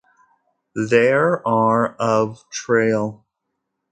There 0.73 1.47
are 1.47 1.95
of 1.97 2.43
trail. 2.49 3.23